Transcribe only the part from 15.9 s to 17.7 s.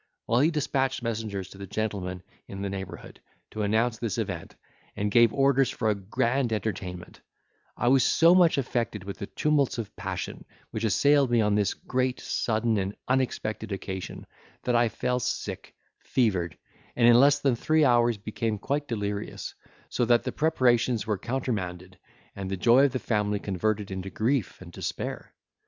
fevered, and in less than